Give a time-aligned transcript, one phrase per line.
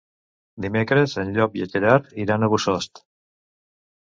[0.63, 3.05] Dimecres en Llop i en Gerard iran a Bossòst.